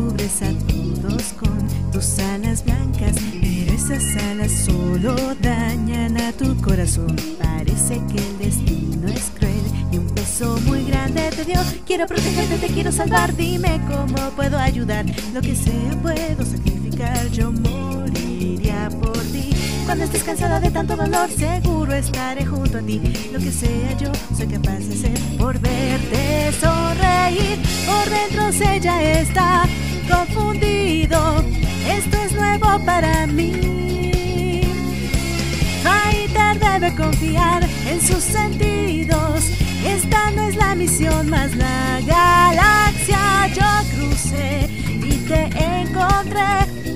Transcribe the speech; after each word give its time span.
cubres 0.00 0.42
a 0.42 0.52
todos 0.66 1.22
con 1.38 1.90
tus 1.92 2.18
alas 2.18 2.64
blancas, 2.64 3.16
pero 3.40 3.72
esas 3.72 4.04
alas 4.24 4.50
solo 4.50 5.14
dañan 5.40 6.16
a 6.16 6.32
tu 6.32 6.56
corazón. 6.60 7.16
Parece 7.38 8.00
que 8.10 8.18
el 8.18 8.38
destino 8.38 9.08
es 9.08 9.30
cruel 9.36 9.64
y 9.92 9.98
un 9.98 10.06
peso 10.06 10.58
muy 10.66 10.84
grande 10.84 11.30
te 11.36 11.44
dio. 11.44 11.60
Quiero 11.86 12.06
protegerte, 12.06 12.56
te 12.58 12.68
quiero 12.68 12.92
salvar, 12.92 13.34
dime 13.36 13.80
cómo 13.88 14.30
puedo 14.36 14.58
ayudar. 14.58 15.04
Lo 15.34 15.40
que 15.40 15.54
sea 15.54 15.90
puedo 16.02 16.44
sacrificar, 16.44 17.28
yo 17.30 17.52
moriría 17.52 18.88
por 19.02 19.18
ti. 19.32 19.50
Cuando 19.84 20.04
estés 20.04 20.22
cansada 20.22 20.60
de 20.60 20.70
tanto 20.70 20.96
dolor, 20.96 21.28
seguro 21.30 21.92
estaré 21.92 22.46
junto 22.46 22.78
a 22.78 22.82
ti. 22.82 23.00
Lo 23.32 23.38
que 23.38 23.50
sea 23.50 23.98
yo, 23.98 24.12
soy 24.36 24.46
capaz 24.46 24.78
de 24.78 24.94
hacer 24.94 25.18
por 25.36 25.58
verte 25.58 26.52
sonreír. 26.60 27.58
Por 27.86 28.08
dentro 28.08 28.52
sella 28.52 29.20
está 29.20 29.64
confundido. 30.10 31.44
Esto 31.88 32.16
es 32.24 32.32
nuevo 32.32 32.78
para 32.84 33.26
mí. 33.26 34.62
Fighter 35.82 36.58
debe 36.58 36.94
confiar 36.94 37.62
en 37.86 38.00
sus 38.00 38.22
sentidos. 38.22 39.50
Esta 39.84 40.30
no 40.32 40.42
es 40.48 40.56
la 40.56 40.74
misión 40.74 41.30
más 41.30 41.54
la 41.56 42.00
galaxia. 42.06 43.48
Yo 43.54 43.70
crucé 43.94 44.68
y 44.86 45.12
te 45.28 45.42
encontré, 45.80 46.89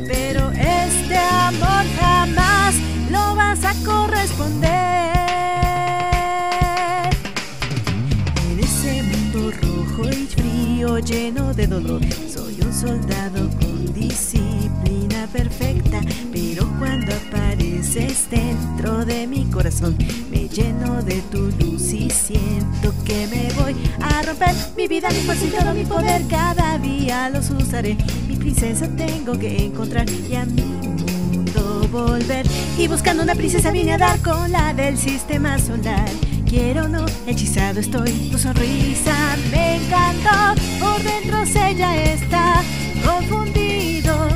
mundo 8.92 9.50
rojo 9.50 10.10
y 10.10 10.26
frío 10.26 10.98
lleno 10.98 11.54
de 11.54 11.66
dolor, 11.66 12.00
soy 12.28 12.60
un 12.60 12.72
soldado 12.72 13.48
con 13.58 13.92
disciplina 13.94 15.26
perfecta, 15.32 16.00
pero 16.32 16.68
cuando 16.78 17.12
apareces 17.14 18.28
dentro 18.30 19.04
de 19.04 19.26
mi 19.26 19.44
corazón, 19.46 19.96
me 20.30 20.48
lleno 20.48 21.02
de 21.02 21.22
tu 21.30 21.50
luz 21.58 21.92
y 21.92 22.10
siento 22.10 22.94
que 23.04 23.26
me 23.28 23.52
voy 23.54 23.74
a 24.00 24.22
romper 24.22 24.54
mi 24.76 24.86
vida, 24.86 25.08
mi 25.10 25.20
fuerza 25.20 25.46
todo 25.58 25.74
mi 25.74 25.84
poder, 25.84 26.22
cada 26.28 26.78
día 26.78 27.30
los 27.30 27.50
usaré. 27.50 27.96
Mi 28.28 28.36
princesa 28.36 28.88
tengo 28.96 29.38
que 29.38 29.66
encontrar 29.66 30.06
y 30.10 30.34
a 30.34 30.44
mi 30.44 30.62
mundo 30.62 31.88
volver. 31.90 32.46
Y 32.78 32.88
buscando 32.88 33.22
una 33.22 33.34
princesa 33.34 33.70
vine 33.70 33.94
a 33.94 33.98
dar 33.98 34.20
con 34.20 34.52
la 34.52 34.74
del 34.74 34.98
sistema 34.98 35.58
solar. 35.58 36.08
Quiero 36.54 36.84
o 36.84 36.88
no, 36.88 37.04
hechizado 37.26 37.80
estoy, 37.80 38.12
tu 38.30 38.38
sonrisa 38.38 39.12
me 39.50 39.74
encantó. 39.74 40.54
Por 40.78 41.02
dentro 41.02 41.44
se 41.46 41.74
ya 41.74 41.96
está 41.96 42.62
confundido. 43.04 44.28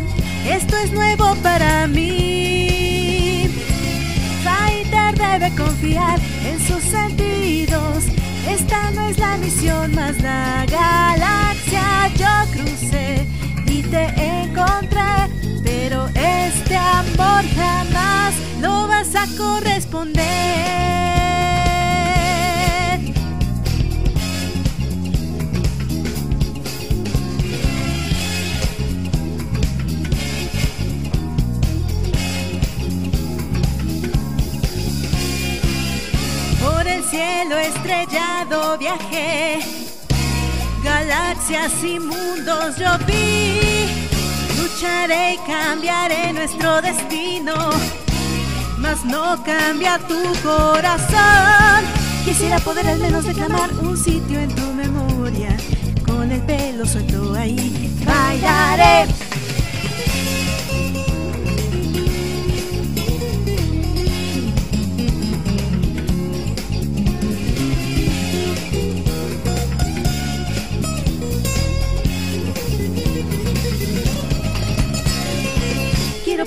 Esto 0.45 0.77
es 0.79 0.91
nuevo 0.91 1.37
para 1.45 1.87
mí. 1.87 3.49
Fighter 4.43 5.17
debe 5.17 5.55
confiar 5.55 6.19
en 6.45 6.59
sus 6.59 6.83
sentidos. 6.83 8.07
Esta 8.49 8.91
no 8.91 9.07
es 9.07 9.17
la 9.19 9.37
misión 9.37 9.95
más 9.95 10.21
la 10.21 10.67
galaxia. 10.67 12.09
Yo 12.17 12.51
crucé 12.53 13.29
y 13.67 13.83
te 13.83 14.07
encontré, 14.43 15.31
pero 15.63 16.09
este 16.17 16.77
amor 16.77 17.45
jamás 17.55 18.35
lo 18.61 18.89
vas 18.89 19.15
a 19.15 19.25
corresponder. 19.37 20.88
Cielo 37.11 37.57
estrellado 37.57 38.77
viajé, 38.77 39.61
galaxias 40.85 41.73
y 41.83 41.99
mundos 41.99 42.77
yo 42.77 42.99
vi. 43.07 43.87
Lucharé 44.61 45.35
y 45.35 45.39
cambiaré 45.39 46.33
nuestro 46.33 46.83
destino, 46.83 47.55
mas 48.79 49.05
no 49.05 49.43
cambia 49.45 49.99
tu 49.99 50.21
corazón. 50.43 51.85
Quisiera 52.25 52.59
poder 52.59 52.87
al 52.87 52.99
menos 52.99 53.25
reclamar 53.25 53.71
un 53.81 53.97
sitio 53.97 54.39
en 54.39 54.55
tu 54.55 54.73
memoria, 54.75 55.57
con 56.05 56.31
el 56.31 56.43
pelo 56.43 56.85
suelto 56.85 57.35
ahí, 57.35 57.91
bailaré. 58.05 58.88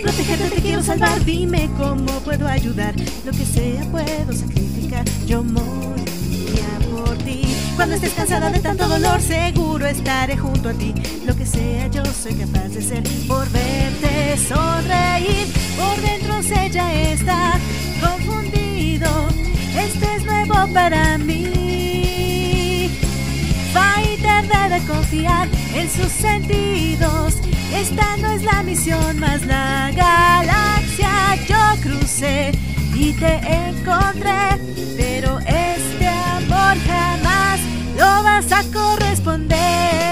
Protegerte, 0.01 0.50
te 0.50 0.62
quiero 0.62 0.84
salvar. 0.84 1.23
Dime 1.23 1.69
cómo 1.78 2.12
puedo 2.22 2.47
ayudar. 2.47 2.95
Lo 3.25 3.31
que 3.31 3.45
sea 3.45 3.84
puedo 3.91 4.34
sacrificar. 4.34 5.06
Yo 5.25 5.44
moriría 5.44 6.79
por 6.91 7.17
ti. 7.19 7.44
Cuando 7.75 7.95
estés 7.95 8.13
cansada 8.13 8.50
de 8.50 8.59
tanto 8.59 8.88
dolor, 8.88 9.22
seguro 9.22 9.85
estaré 9.85 10.38
junto 10.38 10.69
a 10.69 10.73
ti. 10.73 10.94
Lo 11.25 11.35
que 11.35 11.45
sea, 11.45 11.88
yo 11.88 12.03
soy 12.06 12.35
capaz 12.35 12.69
de 12.69 12.81
ser 12.81 13.03
por 13.28 13.50
verte 13.50 14.38
sonreír. 14.38 15.47
Por 15.78 16.01
dentro 16.01 16.44
se 16.44 16.69
ya 16.69 16.94
está 16.94 17.53
confundido. 18.01 19.09
Esto 19.78 20.06
es 20.18 20.25
nuevo 20.25 20.56
para 20.73 21.18
mí. 21.18 22.89
Fighter 23.73 24.47
debe 24.47 24.85
confiar 24.85 25.47
en 25.73 25.89
sus 25.89 26.12
sentidos. 26.12 27.35
Esta 27.73 28.18
no 28.18 28.29
es 28.31 28.44
la 28.44 28.62
misión 28.63 29.18
más 29.18 29.45
la 29.45 29.81
galaxia. 29.81 29.81
Yo 29.81 29.81
y 32.23 33.13
te 33.13 33.37
encontré, 33.37 34.59
pero 34.95 35.39
este 35.39 36.07
amor 36.07 36.77
jamás 36.85 37.59
lo 37.97 38.23
vas 38.23 38.51
a 38.51 38.63
corresponder. 38.71 40.10